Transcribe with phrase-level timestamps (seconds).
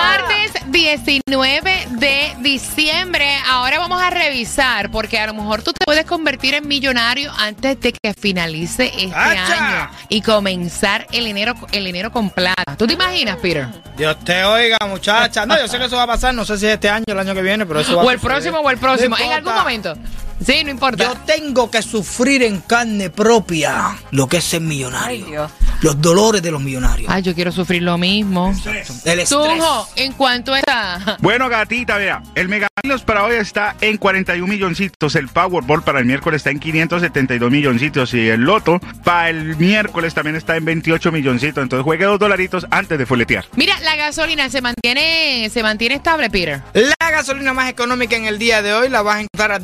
[0.00, 3.36] Martes 19 de diciembre.
[3.48, 7.78] Ahora vamos a revisar porque a lo mejor tú te puedes convertir en millonario antes
[7.80, 9.82] de que finalice este ¡Acha!
[9.84, 12.76] año y comenzar el enero, el enero con plata.
[12.78, 13.66] ¿Tú te imaginas, Peter?
[13.96, 15.44] Dios te oiga, muchacha.
[15.44, 17.18] No, yo sé que eso va a pasar, no sé si este año o el
[17.18, 18.32] año que viene, pero eso va a O el suceder.
[18.34, 19.16] próximo o el próximo.
[19.18, 19.94] No en algún momento.
[20.44, 21.04] Sí, no importa.
[21.04, 25.24] Yo tengo que sufrir en carne propia lo que es ser millonario.
[25.24, 25.50] Ay, Dios.
[25.82, 27.10] Los dolores de los millonarios.
[27.10, 28.54] Ay, yo quiero sufrir lo mismo.
[28.66, 29.28] El estrés.
[29.28, 31.18] Tunjo, ¿en cuánto está?
[31.20, 35.98] Bueno, gatita, vea, el Mega Millions para hoy está en 41 milloncitos, el Powerball para
[35.98, 40.64] el miércoles está en 572 milloncitos y el Loto para el miércoles también está en
[40.64, 43.44] 28 milloncitos, entonces juegue dos dolaritos antes de fuletear.
[43.56, 46.62] Mira, la gasolina se mantiene, se mantiene estable, Peter.
[46.74, 49.58] La gasolina más económica en el día de hoy la vas a encontrar a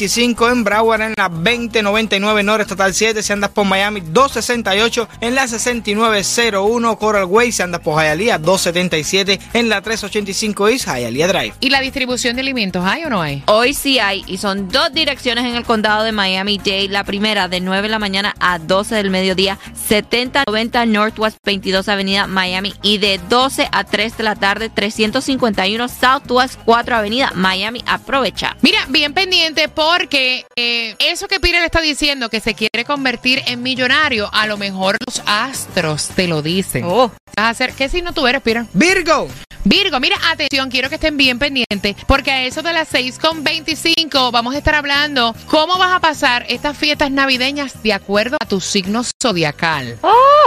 [0.00, 5.34] 2.55 en Broward en la 2099 Norte Estatal 7 si andas por Miami 2.68 en
[5.34, 11.54] la 6901 Coral Way si andas por Hialeah 2.77 en la 385 East Hialeah Drive.
[11.60, 13.42] ¿Y la distribución de alimentos hay o no hay?
[13.46, 16.88] Hoy sí hay, y son dos direcciones en el condado de Miami-Dade.
[16.88, 22.26] La primera de 9 de la mañana a 12 del mediodía, 7090 Northwest 22 Avenida
[22.26, 22.74] Miami.
[22.82, 27.82] Y de 12 a 3 de la tarde, 351 Southwest 4 Avenida Miami.
[27.86, 28.56] Aprovecha.
[28.62, 33.42] Mira, bien pendiente porque eh, eso que Peter le está diciendo que se quiere convertir
[33.46, 36.84] en millonario, a lo mejor los astros te lo dicen.
[36.84, 37.10] Oh.
[37.36, 38.66] Vas a hacer, ¿qué signo tú eres, Peter?
[38.72, 39.26] Virgo.
[39.64, 44.54] Virgo, mira, atención, quiero que estén bien pendientes, porque a eso de las 6.25 vamos
[44.54, 49.02] a estar hablando cómo vas a pasar estas fiestas navideñas de acuerdo a tu signo
[49.20, 49.98] zodiacal.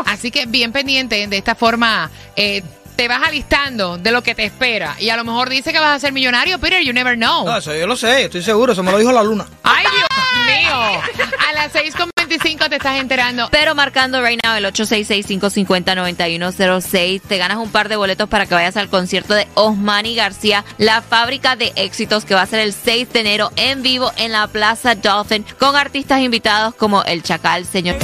[0.06, 2.64] Así que bien pendiente, de esta forma eh,
[2.96, 4.96] te vas alistando de lo que te espera.
[5.00, 7.46] Y a lo mejor dice que vas a ser millonario, Peter, you never know.
[7.46, 9.46] No, eso yo lo sé, estoy seguro, eso me lo dijo la luna.
[9.64, 10.08] ¡Ay, Dios
[10.46, 11.02] mío!
[11.48, 13.48] A las 6.25 te estás enterando.
[13.52, 18.78] Pero marcando right now el 866-550-9106, te ganas un par de boletos para que vayas
[18.78, 23.12] al concierto de Osmani García, la fábrica de éxitos que va a ser el 6
[23.14, 27.98] de enero en vivo en la Plaza Dolphin con artistas invitados como El Chacal, señor.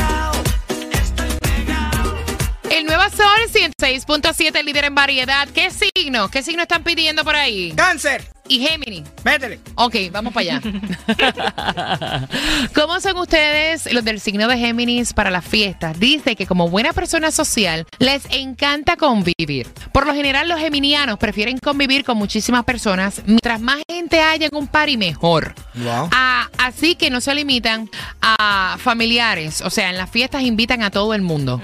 [3.15, 5.47] Sol 106.7, líder en variedad.
[5.49, 6.29] ¿Qué signo?
[6.29, 7.73] ¿Qué signo están pidiendo por ahí?
[7.75, 9.03] Cáncer, Y Gemini.
[9.23, 9.59] métele.
[9.75, 10.61] Ok, vamos para allá.
[12.73, 15.99] ¿Cómo son ustedes los del signo de Géminis para las fiestas?
[15.99, 19.67] Dice que como buena persona social les encanta convivir.
[19.93, 23.21] Por lo general los geminianos prefieren convivir con muchísimas personas.
[23.27, 25.53] Mientras más gente haya en un party, mejor.
[25.75, 26.09] Wow.
[26.11, 27.87] Ah, así que no se limitan
[28.19, 29.61] a familiares.
[29.61, 31.61] O sea, en las fiestas invitan a todo el mundo.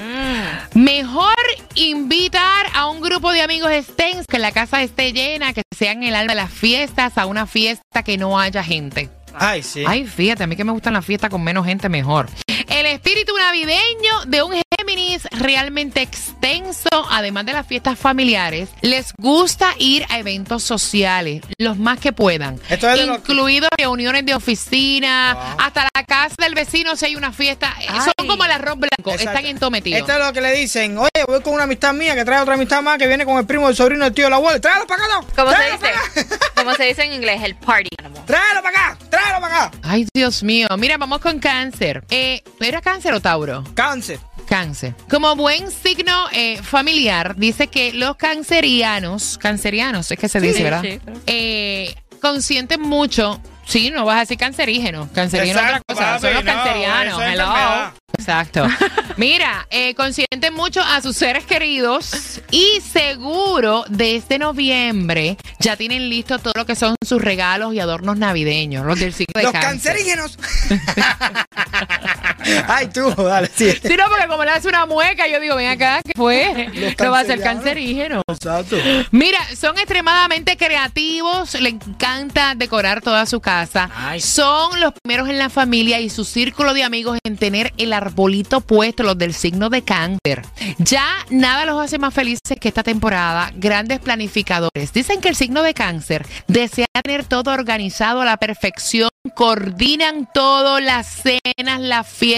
[0.76, 1.36] Mejor
[1.74, 6.16] invitar a un grupo de amigos extensos, que la casa esté llena, que sean el
[6.16, 6.75] alma de las fiestas,
[7.16, 9.10] a una fiesta que no haya gente.
[9.34, 9.84] Ay, sí.
[9.88, 12.28] Ay, fíjate, a mí que me gustan las fiestas con menos gente, mejor.
[12.70, 19.74] El espíritu navideño de un Géminis realmente extenso, además de las fiestas familiares, les gusta
[19.80, 24.36] ir a eventos sociales, los más que puedan, Esto es de lo- incluidos reuniones de
[24.36, 27.74] oficina, hasta la casa del vecino si hay una fiesta.
[27.82, 28.28] Eh, Son Ay.
[28.28, 29.30] como el arroz blanco, Exacto.
[29.32, 30.00] están entometidos.
[30.02, 30.98] Esto es lo que le dicen.
[30.98, 33.46] Oye, voy con una amistad mía que trae otra amistad más que viene con el
[33.46, 34.60] primo, el sobrino, el tío, el abuelo.
[34.60, 35.22] Tráelo para acá, no.
[35.36, 35.88] ¿Cómo se Tráelo dice?
[35.88, 36.40] acá.
[36.56, 37.42] ¿Cómo se dice en inglés?
[37.44, 38.26] El party animal.
[38.26, 39.72] Tráelo para acá, tráelo para acá.
[39.84, 40.68] Ay, Dios mío.
[40.78, 42.04] Mira, vamos con cáncer.
[42.10, 43.64] Eh, ¿Era cáncer o Tauro?
[43.74, 44.20] Cáncer.
[44.48, 44.94] Cáncer.
[45.10, 50.64] Como buen signo eh, familiar, dice que los cancerianos, cancerianos, es que se dice, sí,
[50.64, 50.82] ¿verdad?
[50.84, 51.20] sí, claro.
[51.28, 53.42] Eh, consienten mucho.
[53.66, 55.10] Sí, no vas a decir cancerígeno.
[55.14, 56.20] Cancerígeno es otra Exacto, cosa.
[56.20, 57.22] Son papi, los no, cancerianos.
[57.24, 57.94] es Hello.
[58.18, 58.68] Exacto.
[59.18, 66.38] Mira, eh, consienten mucho a sus seres queridos y seguro desde noviembre ya tienen listo
[66.38, 69.94] todo lo que son sus regalos y adornos navideños, los del signo de Los cáncer.
[69.96, 70.38] cancerígenos.
[72.68, 73.72] Ay, tú, dale, sí.
[73.72, 76.70] Sí, no, porque como le hace una mueca, yo digo, ven acá, ¿qué fue?
[77.00, 78.22] No va a ser cancerígeno.
[78.28, 78.78] Exacto.
[79.12, 83.90] Mira, son extremadamente creativos, le encanta decorar toda su casa.
[83.96, 84.22] Ay.
[84.22, 88.62] Son los primeros en la familia y su círculo de amigos en tener el arbolito
[88.62, 90.44] puesto, los del signo de cáncer.
[90.78, 93.52] Ya nada los hace más felices que esta temporada.
[93.56, 94.94] Grandes planificadores.
[94.94, 99.10] Dicen que el signo de cáncer desea tener todo organizado a la perfección.
[99.36, 102.35] Coordinan todo, las cenas, las fiestas,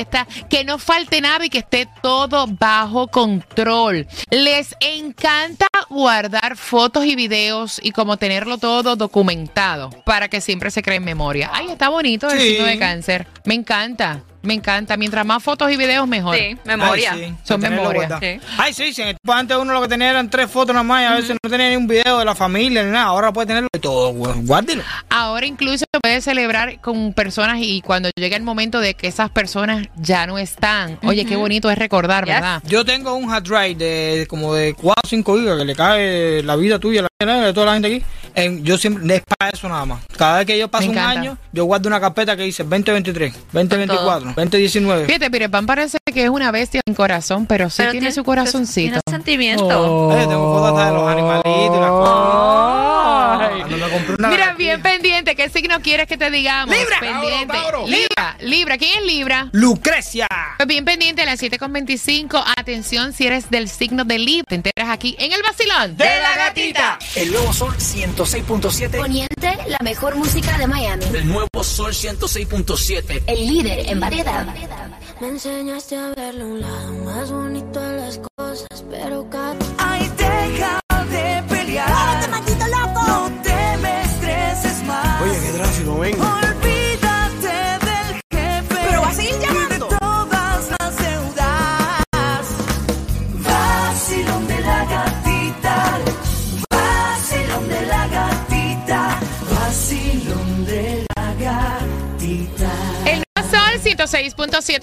[0.49, 4.07] que no falte nada y que esté todo bajo control.
[4.29, 10.81] Les encanta guardar fotos y videos y como tenerlo todo documentado para que siempre se
[10.81, 11.49] cree en memoria.
[11.53, 13.27] Ay, está bonito el signo de cáncer.
[13.45, 14.97] Me encanta, me encanta.
[14.97, 16.35] Mientras más fotos y videos, mejor.
[16.37, 17.11] Sí, memoria.
[17.13, 18.19] Ay, sí, Son guardado.
[18.21, 18.39] Sí.
[18.57, 19.03] Ay, sí, sí.
[19.27, 21.69] Antes uno lo que tenía eran tres fotos nada más y a veces no tenía
[21.69, 23.05] ni un video de la familia ni nada.
[23.05, 24.13] Ahora puede tenerlo de todo.
[24.13, 24.83] Guárdelo.
[25.09, 29.29] Ahora incluso se puede celebrar con personas y cuando llega el momento de que esas
[29.29, 30.97] personas ya no están.
[31.03, 32.35] Oye, qué bonito es recordar, Yes.
[32.35, 32.63] ¿verdad?
[32.65, 36.43] Yo tengo un hard drive de como de 4 o 5 gigas que le cae
[36.43, 38.05] la vida tuya, la vida de toda la gente aquí.
[38.37, 40.03] En- yo siempre, es para eso nada más.
[40.15, 44.33] Cada vez que yo paso un año, yo guardo una carpeta que dice 2023, 2024,
[44.35, 45.05] 2019.
[45.07, 48.89] Fíjate, Pirepan parece que es una bestia en corazón, pero sí Pero tiene, su corazoncito.
[48.89, 49.65] Tiene sentimiento.
[49.67, 50.13] Oh.
[50.13, 52.81] Oye, tengo fotos de los animalitos y las cosas.
[52.81, 52.86] Ay.
[53.67, 55.35] Cuando me compré una Mira, bien pendiente.
[55.35, 56.75] ¿Qué signo quieres que te digamos?
[56.75, 56.99] Libra.
[56.99, 57.47] Pendiente.
[57.47, 57.87] Tauro, Tauro.
[57.87, 58.37] Libra.
[58.39, 58.77] Libra.
[58.77, 59.49] ¿Quién es Libra?
[59.51, 60.27] Lucrecia.
[60.57, 62.43] Pues bien pendiente a las 7.25.
[62.57, 64.45] Atención si eres del signo de Libra.
[64.47, 65.97] Te enteras aquí en el vacilón.
[65.97, 66.99] De la gatita.
[67.15, 68.97] El nuevo Sol 106.7.
[68.97, 71.03] Poniente, la mejor música de Miami.
[71.13, 73.23] El nuevo Sol 106.7.
[73.27, 74.47] El líder en variedad.
[75.19, 79.55] Me enseñaste a verle un lado más bonito a las cosas, pero cada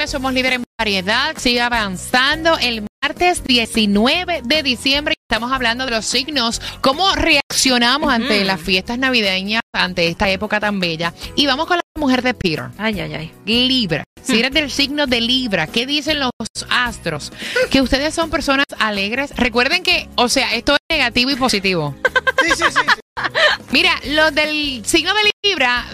[0.04, 1.34] 106.7, somos líderes en variedad.
[1.38, 2.56] Sigue avanzando.
[2.58, 8.98] El martes 19 de diciembre estamos hablando de los signos, cómo reaccionamos ante las fiestas
[8.98, 11.14] navideñas, ante esta época tan bella.
[11.36, 12.66] Y vamos con la mujer de Peter.
[12.78, 13.32] Ay, ay, ay.
[13.46, 14.04] Libra.
[14.22, 16.30] Si eres del signo de Libra, ¿qué dicen los
[16.70, 17.32] astros?
[17.70, 19.34] Que ustedes son personas alegres.
[19.36, 21.94] Recuerden que, o sea, esto es negativo y positivo.
[22.42, 22.80] Sí, sí, sí.
[22.94, 23.22] sí.
[23.70, 25.33] Mira, los del signo de Libra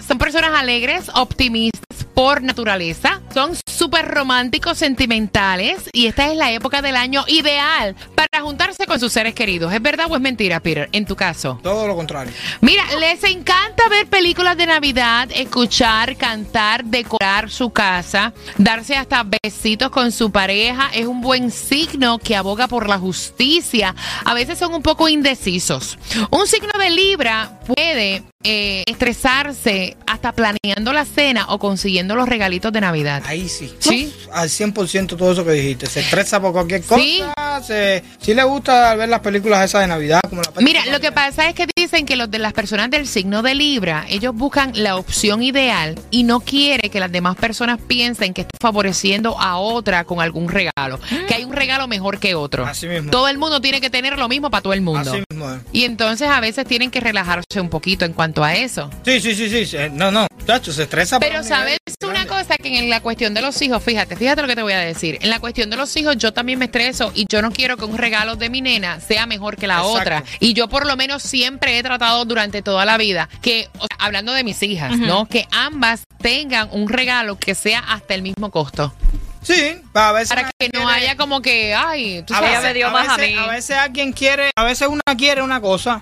[0.07, 1.81] son personas alegres, optimistas
[2.13, 8.43] por naturaleza, son súper románticos, sentimentales y esta es la época del año ideal para
[8.43, 9.73] juntarse con sus seres queridos.
[9.73, 10.89] ¿Es verdad o es mentira, Peter?
[10.91, 11.59] En tu caso.
[11.63, 12.33] Todo lo contrario.
[12.61, 19.89] Mira, les encanta ver películas de Navidad, escuchar, cantar, decorar su casa, darse hasta besitos
[19.89, 20.89] con su pareja.
[20.93, 23.95] Es un buen signo que aboga por la justicia.
[24.25, 25.97] A veces son un poco indecisos.
[26.29, 32.73] Un signo de Libra puede eh, estresarse hasta planeando la cena o consiguiendo los regalitos
[32.73, 33.23] de Navidad.
[33.25, 33.73] Ahí sí.
[33.79, 34.13] Sí.
[34.15, 35.85] Uf, al 100% todo eso que dijiste.
[35.85, 37.01] Se estresa por cualquier cosa.
[37.01, 37.23] Sí.
[37.63, 40.21] Se, sí le gusta ver las películas esas de Navidad.
[40.27, 43.07] Como la Mira, lo que pasa es que dicen que los de las personas del
[43.07, 47.79] signo de Libra, ellos buscan la opción ideal y no quiere que las demás personas
[47.87, 52.35] piensen que está favoreciendo a otra con algún regalo, que hay un regalo mejor que
[52.35, 52.65] otro.
[52.65, 53.11] Así mismo.
[53.11, 55.11] Todo el mundo tiene que tener lo mismo para todo el mundo.
[55.11, 55.59] Así mismo.
[55.71, 58.89] Y entonces a veces tienen que relajarse un poquito en cuanto a eso.
[59.05, 59.65] Sí, sí, sí, sí.
[59.65, 59.77] sí.
[59.93, 60.27] No, no.
[60.45, 61.19] Chacho, se estresa.
[61.19, 62.29] Pero sabes una grande.
[62.29, 64.79] cosa que en la cuestión de los hijos, fíjate, fíjate lo que te voy a
[64.79, 65.17] decir.
[65.21, 67.85] En la cuestión de los hijos yo también me estreso y yo no quiero que
[67.85, 69.99] un regalo de mi nena sea mejor que la Exacto.
[69.99, 70.23] otra.
[70.39, 73.97] Y yo por lo menos siempre he tratado durante toda la vida que, o sea,
[73.99, 75.27] hablando de mis hijas, ¿no?
[75.27, 78.93] Que ambas tengan un regalo que sea hasta el mismo costo.
[79.41, 80.29] Sí, a veces.
[80.29, 82.51] Para que no quiere- haya como que, ay, tú A sabes.
[82.51, 83.37] Ella me dio a más a veces- mí.
[83.43, 85.99] A veces alguien quiere, a veces una quiere una cosa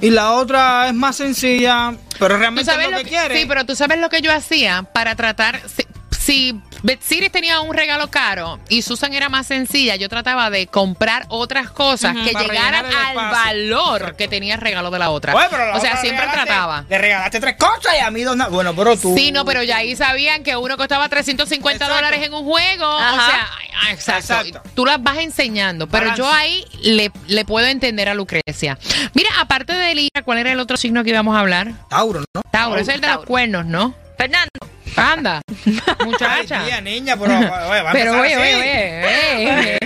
[0.00, 3.16] y la otra es más sencilla, pero Tú realmente sabes es lo lo que, que-
[3.16, 3.40] quiere.
[3.40, 5.60] Sí, pero tú sabes lo que yo hacía para tratar.
[5.68, 10.66] Si, si Betsiris tenía un regalo caro y Susan era más sencilla, yo trataba de
[10.66, 14.16] comprar otras cosas que llegaran al valor Exacto.
[14.16, 15.34] que tenía el regalo de la otra.
[15.34, 16.84] Oye, pero la o sea, otra siempre regalaste- trataba.
[16.88, 18.50] Le regalaste tres cosas y a mí dos nada.
[18.50, 19.14] Bueno, pero tú.
[19.16, 21.94] Sí, no, pero ya ahí sabían que uno costaba 350 Exacto.
[21.94, 22.88] dólares en un juego.
[22.88, 23.48] O sea,
[23.90, 24.20] exacto.
[24.34, 24.62] Exacto.
[24.74, 25.86] Tú las vas enseñando.
[25.88, 26.22] Pero Balance.
[26.22, 28.78] yo ahí le, le puedo entender a Lucrecia.
[29.14, 31.72] Mira, aparte de Libra, ¿cuál era el otro signo que íbamos a hablar?
[31.88, 32.42] Tauro, ¿no?
[32.50, 33.28] Tauro, ese es el de los Tauro.
[33.28, 33.94] cuernos, ¿no?
[34.22, 34.50] Fernando.
[34.94, 36.64] Anda, Ay, muchacha.
[36.64, 39.78] tía, niña, pero oye, va a Pero oye, oye, oye, eh.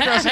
[0.00, 0.28] Año así.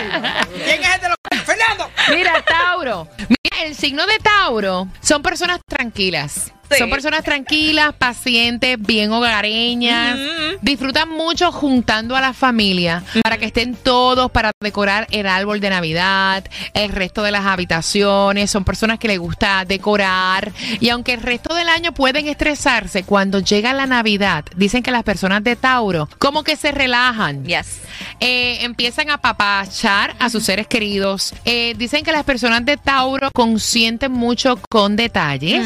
[0.64, 1.44] ¿Quién es el de los...
[1.44, 1.90] ¡Fernando!
[2.10, 3.08] Mira, Tauro.
[3.18, 6.52] Mira, el signo de Tauro son personas tranquilas.
[6.78, 10.18] Son personas tranquilas, pacientes, bien hogareñas.
[10.60, 15.70] Disfrutan mucho juntando a la familia para que estén todos para decorar el árbol de
[15.70, 18.50] Navidad, el resto de las habitaciones.
[18.50, 20.52] Son personas que les gusta decorar.
[20.80, 25.02] Y aunque el resto del año pueden estresarse, cuando llega la Navidad, dicen que las
[25.02, 27.44] personas de Tauro como que se relajan.
[27.44, 27.80] Yes.
[28.20, 31.34] Eh, empiezan a papachar a sus seres queridos.
[31.44, 35.64] Eh, dicen que las personas de Tauro consienten mucho con detalles.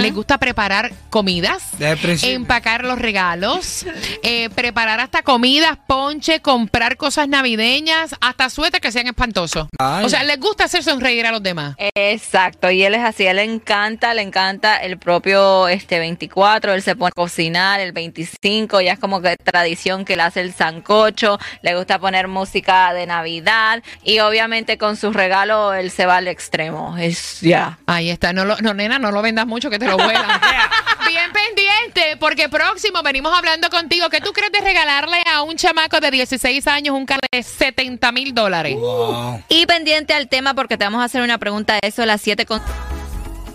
[0.00, 1.62] Les gusta preparar comidas,
[2.22, 3.86] empacar los regalos,
[4.22, 9.68] eh, preparar hasta comidas, ponche, comprar cosas navideñas, hasta suéter que sean espantosos.
[9.78, 10.04] Ay.
[10.04, 11.76] O sea, les gusta hacer sonreír a los demás.
[11.94, 16.82] Exacto, y él es así, él le encanta, le encanta el propio este 24, él
[16.82, 20.54] se pone a cocinar el 25, ya es como que tradición que él hace el
[20.54, 26.16] sancocho, le gusta poner música de Navidad y obviamente con sus regalos él se va
[26.16, 27.78] al extremo, es ya.
[27.86, 30.29] Ahí está, no, lo, no nena, no lo vendas mucho que te lo vuelan.
[31.08, 34.08] Bien pendiente, porque próximo venimos hablando contigo.
[34.10, 38.12] ¿Qué tú crees de regalarle a un chamaco de 16 años un carro de 70
[38.12, 38.76] mil dólares?
[38.76, 39.42] Wow.
[39.48, 42.20] Y pendiente al tema porque te vamos a hacer una pregunta de eso a las
[42.20, 42.62] 7 con...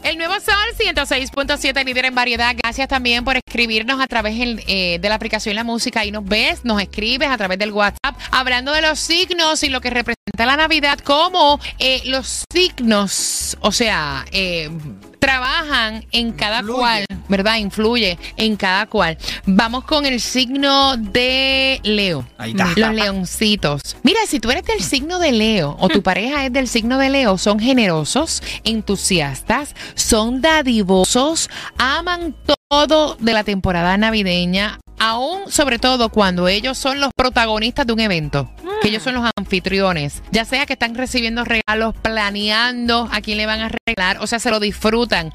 [0.05, 2.53] El nuevo Sol 106.7, líder en variedad.
[2.55, 6.01] Gracias también por escribirnos a través el, eh, de la aplicación La Música.
[6.01, 9.81] Ahí nos ves, nos escribes a través del WhatsApp, hablando de los signos y lo
[9.81, 14.69] que representa la Navidad, cómo eh, los signos, o sea, eh,
[15.19, 16.79] trabajan en cada Influye.
[16.79, 17.57] cual, ¿verdad?
[17.57, 19.17] Influye en cada cual.
[19.45, 22.25] Vamos con el signo de Leo.
[22.37, 22.71] Ahí está.
[22.75, 23.97] Los leoncitos.
[24.03, 27.09] Mira, si tú eres del signo de Leo o tu pareja es del signo de
[27.09, 32.35] Leo, son generosos, entusiastas, son dadivosos, aman
[32.69, 37.99] todo de la temporada navideña, aún sobre todo cuando ellos son los protagonistas de un
[37.99, 38.49] evento,
[38.81, 43.45] que ellos son los anfitriones, ya sea que están recibiendo regalos, planeando a quién le
[43.45, 45.33] van a regalar, o sea, se lo disfrutan.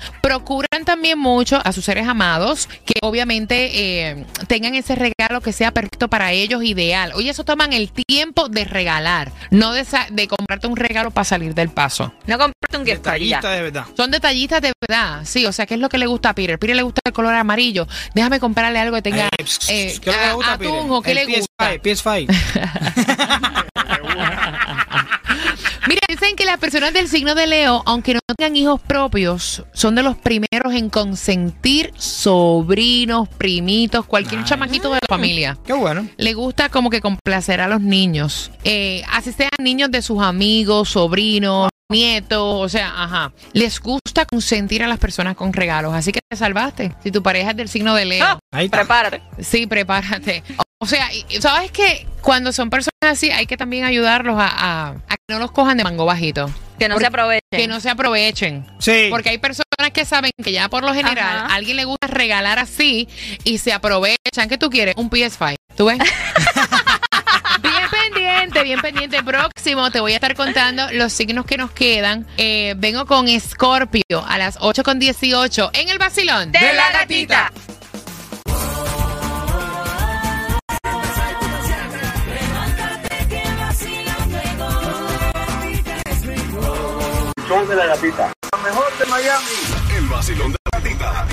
[0.85, 6.09] También mucho a sus seres amados que obviamente eh, tengan ese regalo que sea perfecto
[6.09, 7.13] para ellos, ideal.
[7.15, 11.55] Oye, eso toman el tiempo de regalar, no de, de comprarte un regalo para salir
[11.55, 12.13] del paso.
[12.27, 13.87] No comprarte un gift de verdad.
[13.97, 16.59] Son detallistas de verdad, sí, o sea, ¿qué es lo que le gusta a Peter?
[16.59, 20.33] Peter le gusta el color amarillo, déjame comprarle algo que tenga Eh, eh, ¿Qué le
[20.33, 20.75] gusta, a- Peter?
[20.75, 21.73] atún o qué El le gusta.
[21.75, 23.65] PS5, PS5.
[25.89, 29.95] Mira, dicen que las personas del signo de Leo, aunque no tengan hijos propios, son
[29.95, 34.47] de los primeros en consentir sobrinos, primitos, cualquier Ay.
[34.47, 35.59] chamaquito de la familia.
[35.65, 36.07] Qué bueno.
[36.17, 38.51] Le gusta como que complacer a los niños.
[38.65, 43.33] Eh, así sean niños de sus amigos, sobrinos, nietos, o sea, ajá.
[43.53, 45.93] Les gusta consentir a las personas con regalos.
[45.95, 46.93] Así que te salvaste.
[47.03, 48.25] Si tu pareja es del signo de Leo.
[48.25, 48.79] Ah, Ahí está.
[48.79, 49.23] Prepárate.
[49.41, 50.43] Sí, prepárate.
[50.83, 51.09] O sea,
[51.41, 55.39] ¿sabes que Cuando son personas así, hay que también ayudarlos a, a- a que no
[55.39, 56.51] los cojan de mango bajito.
[56.79, 57.41] Que no Porque- se aprovechen.
[57.51, 58.67] Que no se aprovechen.
[58.79, 59.09] Sí.
[59.11, 61.47] Porque hay personas que saben que ya por lo general Ajá.
[61.47, 63.09] a alguien le gusta regalar así
[63.45, 64.49] y se aprovechan.
[64.49, 64.95] ¿Qué tú quieres?
[64.97, 65.57] Un PS5.
[65.77, 65.99] ¿Tú ves?
[68.41, 69.23] bien pendiente, bien pendiente.
[69.23, 72.27] Próximo te voy a estar contando los signos que nos quedan.
[72.37, 76.53] Eh, vengo con Scorpio a las 8 con 18 en el vacilón.
[76.53, 76.73] de
[87.77, 88.33] la gatita.
[89.97, 91.30] El vacilón de la gatita.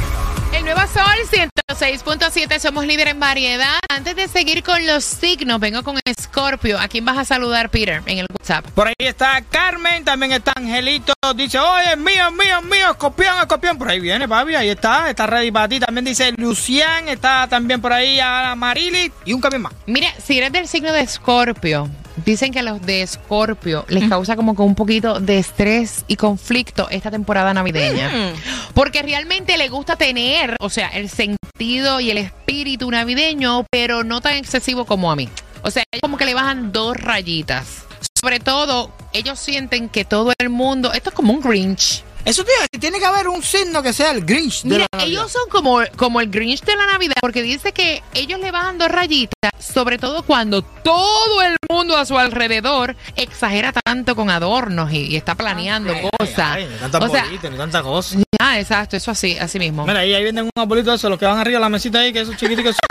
[0.57, 3.77] El Nuevo Sol 106.7, somos líder en variedad.
[3.89, 6.79] Antes de seguir con los signos, vengo con Scorpio.
[6.79, 8.65] ¿A quién vas a saludar, Peter, en el WhatsApp?
[8.71, 11.13] Por ahí está Carmen, también está Angelito.
[11.35, 13.77] Dice, oye, es mío, es mío, es mío, escorpión, escorpión.
[13.77, 15.79] Por ahí viene, papi, ahí está, está ready para ti.
[15.79, 19.73] También dice Lucián, está también por ahí a Marily y un camión más.
[19.85, 21.89] Mira, si eres del signo de Escorpio,
[22.25, 26.15] dicen que a los de Escorpio les causa como que un poquito de estrés y
[26.15, 28.33] conflicto esta temporada navideña.
[28.73, 34.21] Porque realmente le gusta tener, o sea, el sentido y el espíritu navideño, pero no
[34.21, 35.29] tan excesivo como a mí.
[35.63, 37.86] O sea, ellos como que le bajan dos rayitas.
[38.19, 42.03] Sobre todo, ellos sienten que todo el mundo, esto es como un Grinch.
[42.25, 44.63] Eso decir, tiene que haber un signo que sea el Grinch.
[44.63, 45.07] de Mira, la Navidad.
[45.21, 48.77] ellos son como, como el Grinch de la Navidad, porque dice que ellos le bajan
[48.77, 54.91] dos rayitas, sobre todo cuando todo el mundo a su alrededor exagera tanto con adornos
[54.91, 56.39] y, y está planeando Ay, cosas.
[56.39, 58.17] ay, ni tanta o sea, bolita, ni tanta cosa.
[58.41, 59.85] ah, exacto, eso así, así mismo.
[59.85, 61.99] Mira, ahí, ahí venden unos bolitos de esos, los que van arriba de la mesita
[61.99, 62.75] ahí, que esos chiquiticos.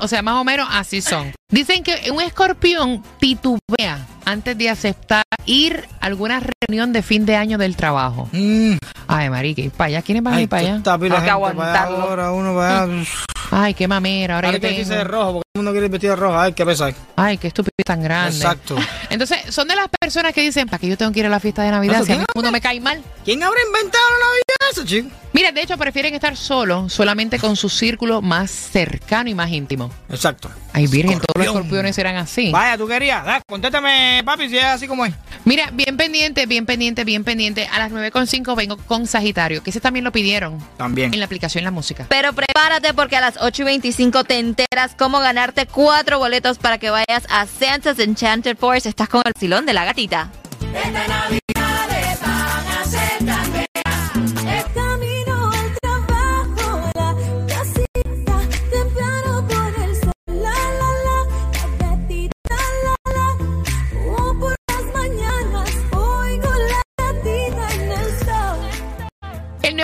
[0.00, 1.32] O sea, más o menos así son.
[1.48, 7.36] Dicen que un escorpión titubea antes de aceptar ir a alguna reunión de fin de
[7.36, 8.28] año del trabajo.
[8.32, 8.74] Mm,
[9.06, 10.98] Ay, marique, para allá, ¿quiénes van a ay, ir para allá?
[10.98, 11.96] pila Hay que para aguantarlo.
[11.98, 13.04] ahora, uno para allá.
[13.52, 15.04] Ay, qué mamera, ahora yo que dice de tengo.
[15.12, 16.36] rojo, porque todo el mundo quiere ir vestido de rojo.
[16.36, 16.94] Ay, qué pesar.
[17.14, 18.36] Ay, qué estúpido tan grande.
[18.36, 18.74] Exacto.
[19.08, 21.38] Entonces, son de las personas que dicen, ¿para qué yo tengo que ir a la
[21.38, 23.00] fiesta de Navidad Eso, si a ¿quién mí el mundo me cae mal?
[23.24, 24.42] ¿Quién habrá inventado la Navidad?
[24.68, 25.08] casa, chico.
[25.32, 29.90] Mira, de hecho prefieren estar solos, solamente con su círculo más cercano y más íntimo.
[30.08, 30.50] Exacto.
[30.72, 32.50] Ay, virgen, los escorpiones serán así.
[32.50, 33.24] Vaya, tú querías.
[33.24, 35.14] Da, contéstame, papi, si es así como es.
[35.44, 37.68] Mira, bien pendiente, bien pendiente, bien pendiente.
[37.72, 41.12] A las 9.5 vengo con Sagitario, que ese también lo pidieron También.
[41.14, 42.06] en la aplicación La Música.
[42.08, 46.78] Pero prepárate porque a las 8 y 25 te enteras cómo ganarte cuatro boletos para
[46.78, 48.86] que vayas a Santa's Enchanted Forest.
[48.86, 50.30] Estás con el silón de la gatita.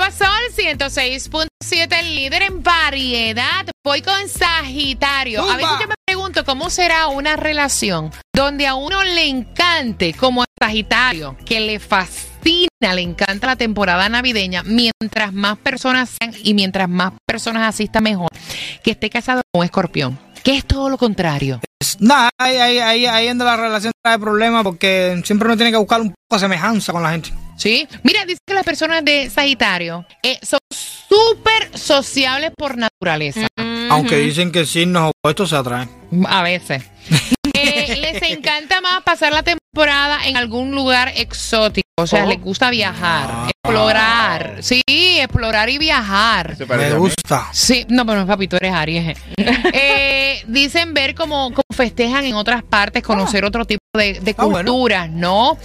[0.02, 3.64] Nueva Sol 106.7, el líder en variedad.
[3.84, 5.48] Voy con Sagitario.
[5.48, 10.42] A veces yo me pregunto cómo será una relación donde a uno le encante, como
[10.42, 16.52] a Sagitario, que le fascina, le encanta la temporada navideña, mientras más personas sean y
[16.54, 18.30] mientras más personas asistan mejor,
[18.82, 20.18] que esté casado con un escorpión.
[20.42, 21.60] Que es todo lo contrario.
[22.00, 25.76] Nada, ahí, ahí, ahí, ahí donde la relación trae problemas porque siempre uno tiene que
[25.78, 27.30] buscar un poco de semejanza con la gente.
[27.56, 27.86] ¿Sí?
[28.02, 33.46] Mira, dice que las personas de Sagitario eh, son súper sociables por naturaleza.
[33.90, 35.88] Aunque dicen que signos opuestos se atraen.
[36.26, 36.82] A veces.
[37.54, 41.86] Eh, les encanta más pasar la temporada en algún lugar exótico.
[42.00, 42.26] O sea, Oh.
[42.28, 44.56] les gusta viajar, explorar.
[44.62, 46.56] Sí, explorar y viajar.
[46.56, 47.00] Se parece Me mí.
[47.00, 47.46] gusta.
[47.52, 49.16] Sí, no, pero papi, tú eres Aries.
[49.74, 54.44] Eh, dicen ver cómo, cómo festejan en otras partes, conocer otro tipo de, de Ah,
[54.46, 54.72] bueno.
[54.72, 55.56] culturas, ¿no?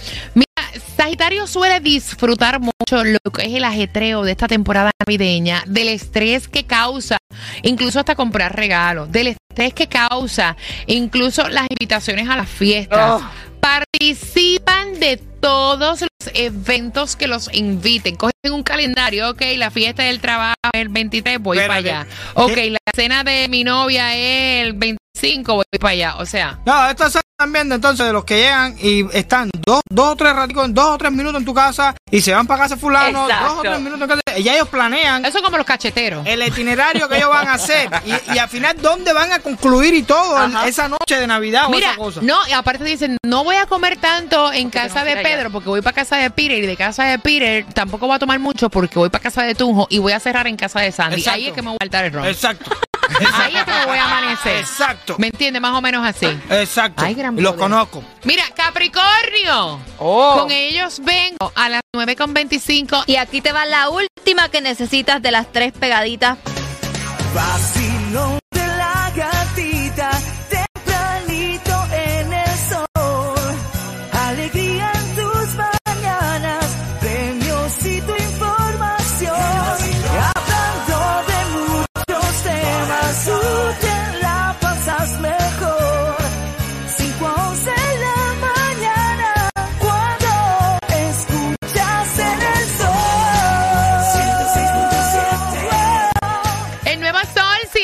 [0.96, 6.48] Sagitario suele disfrutar mucho lo que es el ajetreo de esta temporada navideña, del estrés
[6.48, 7.18] que causa,
[7.62, 10.56] incluso hasta comprar regalos, del estrés que causa,
[10.86, 13.22] incluso las invitaciones a las fiestas.
[13.60, 18.16] Participan de todos los eventos que los inviten.
[18.16, 22.06] Cogen un calendario, ok, la fiesta del trabajo es el 23, voy para allá.
[22.34, 22.70] Ok, ¿Qué?
[22.70, 24.72] la cena de mi novia es el
[25.20, 26.14] 25, voy para allá.
[26.18, 30.08] O sea, No, estos son también entonces de los que llegan y están dos, dos
[30.12, 32.76] o tres raticos, dos o tres minutos en tu casa y se van para casa
[32.76, 33.44] fulano, Exacto.
[33.48, 34.38] dos o tres minutos en casa.
[34.38, 36.26] Y ya ellos planean eso es como los cacheteros.
[36.26, 39.94] el itinerario que ellos van a hacer y, y al final dónde van a concluir
[39.94, 42.20] y todo el- esa noche de Navidad o Mira, esa cosa.
[42.22, 45.50] no, y aparte dicen, no voy a comer tanto en casa no de Pedro allá.
[45.50, 48.38] porque voy para casa de Peter y de casa de Peter tampoco voy a tomar
[48.40, 51.18] mucho porque voy para casa de Tunjo y voy a cerrar en casa de Sandy.
[51.18, 51.36] Exacto.
[51.36, 52.26] Ahí es que me voy a saltar el ron.
[52.26, 52.70] Exacto.
[53.34, 54.56] Ahí es que me voy a amanecer.
[54.58, 55.16] Exacto.
[55.18, 55.60] ¿Me entiendes?
[55.62, 56.26] Más o menos así.
[56.50, 57.04] Exacto.
[57.04, 57.62] Ay, gran y los poder.
[57.70, 58.04] conozco.
[58.24, 59.80] Mira, Capricornio.
[59.98, 60.38] Oh.
[60.40, 65.30] Con ellos vengo a las 9.25 Y aquí te va la última que necesitas de
[65.30, 66.38] las tres pegaditas.
[67.34, 68.38] Vacilón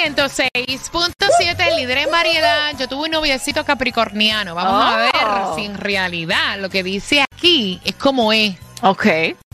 [0.05, 2.73] 106.7, el líder en variedad.
[2.79, 4.55] Yo tuve un noviecito capricorniano.
[4.55, 4.97] Vamos a Oh.
[4.99, 5.15] ver
[5.57, 8.55] si en realidad lo que dice aquí es como es.
[8.83, 9.05] Ok.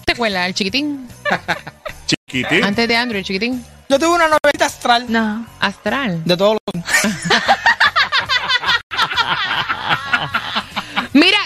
[0.04, 1.08] ¿Te acuerdas, el chiquitín?
[2.06, 2.64] Chiquitín.
[2.64, 3.64] Antes de Andrew, el chiquitín.
[3.88, 5.46] Yo tuve una novelita astral No.
[5.60, 6.22] Astral.
[6.24, 6.84] de todos los...
[11.12, 11.38] Mira,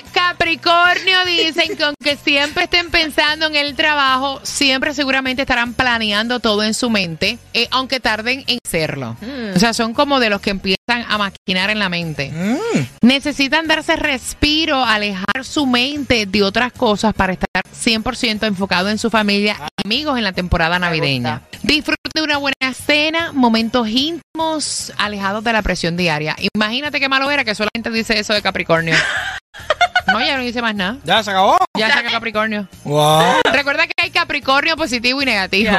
[0.54, 6.62] Capricornio dicen que aunque siempre estén pensando en el trabajo, siempre seguramente estarán planeando todo
[6.62, 9.16] en su mente, eh, aunque tarden en hacerlo.
[9.54, 12.30] O sea, son como de los que empiezan a maquinar en la mente.
[12.30, 13.06] Mm.
[13.06, 19.10] Necesitan darse respiro, alejar su mente de otras cosas para estar 100% enfocado en su
[19.10, 21.42] familia y amigos en la temporada navideña.
[21.62, 26.36] Disfruten de una buena cena, momentos íntimos, alejados de la presión diaria.
[26.54, 28.94] Imagínate qué malo era que solamente dice eso de Capricornio.
[30.20, 30.96] No, ya no dice más nada.
[31.04, 31.56] ¿Ya se acabó?
[31.76, 32.68] Ya saca Capricornio.
[32.84, 33.22] Wow.
[33.52, 35.72] Recuerda que hay Capricornio positivo y negativo.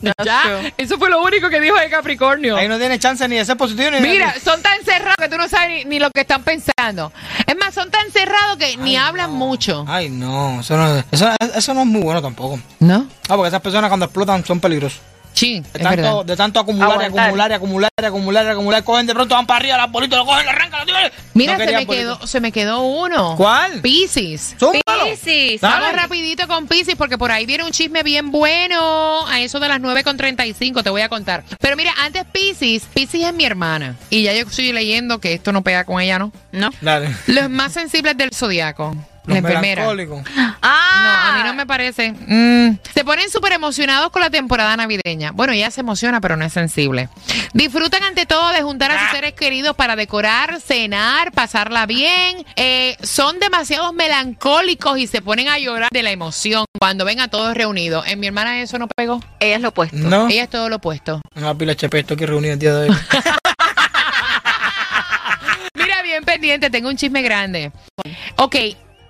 [0.00, 0.74] Yeah, Ya, true.
[0.76, 2.56] eso fue lo único que dijo de Capricornio.
[2.56, 4.50] Ahí no tiene chance ni de ser positivo ni de Mira, negativo.
[4.52, 7.12] son tan cerrados que tú no sabes ni, ni lo que están pensando.
[7.46, 9.84] Es más, son tan cerrados que ni hablan mucho.
[9.88, 12.58] Ay, no, eso no, eso, eso no es muy bueno tampoco.
[12.80, 13.06] ¿No?
[13.28, 15.00] Ah, porque esas personas cuando explotan son peligrosas.
[15.32, 18.84] Sí, De es tanto, de tanto acumular y acumular y acumular y acumular y acumular,
[18.84, 20.52] cogen de pronto van para arriba, las bolitas lo cogen, lo.
[21.34, 23.34] Mira, No se, me quedó, se me quedó uno.
[23.36, 23.80] ¿Cuál?
[23.80, 24.54] Piscis.
[25.60, 25.80] Dale.
[25.82, 29.26] Vamos rapidito con Piscis porque por ahí viene un chisme bien bueno.
[29.26, 31.44] A eso de las 9.35 te voy a contar.
[31.60, 33.96] Pero mira, antes Piscis, Piscis es mi hermana.
[34.10, 36.32] Y ya yo estoy leyendo que esto no pega con ella, ¿no?
[36.52, 36.70] No.
[36.80, 37.14] Dale.
[37.26, 38.96] Los más sensibles del zodiaco.
[39.26, 39.82] Los la enfermera.
[39.86, 40.22] melancólicos.
[40.62, 42.12] Ah, No, a mí no me parece.
[42.12, 42.78] Mm.
[42.94, 45.32] Se ponen súper emocionados con la temporada navideña.
[45.32, 47.08] Bueno, ella se emociona, pero no es sensible.
[47.52, 52.44] Disfrutan ante todo de juntar a sus seres queridos para decorar, cenar, pasarla bien.
[52.56, 57.28] Eh, son demasiados melancólicos y se ponen a llorar de la emoción cuando ven a
[57.28, 58.06] todos reunidos.
[58.06, 59.20] En mi hermana eso no pegó.
[59.40, 59.96] Ella es lo opuesto.
[59.96, 60.28] No.
[60.28, 61.20] Ella es todo lo opuesto.
[61.34, 62.96] Una pila chepesto aquí reunido el día de hoy.
[65.74, 67.72] Mira, bien pendiente, tengo un chisme grande.
[68.36, 68.56] Ok,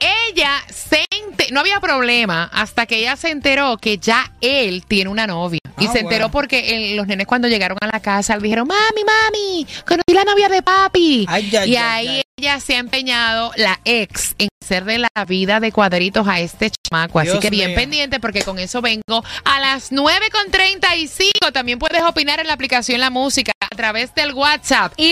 [0.00, 1.04] ella se
[1.50, 5.60] no había problema hasta que ella se enteró que ya él tiene una novia.
[5.76, 6.30] y Ah, se enteró bueno.
[6.30, 10.22] porque el- los nenes cuando llegaron a la casa le dijeron, mami, mami, conocí la
[10.22, 11.26] novia de papi.
[11.28, 15.58] Ay, ay, y ahí ella se ha empeñado, la ex, en hacer de la vida
[15.58, 17.18] de cuadritos a este chamaco.
[17.18, 21.52] Así que bien pendiente porque con eso vengo a las 9.35.
[21.52, 24.92] También puedes opinar en la aplicación La Música a través del WhatsApp.
[24.96, 25.02] Y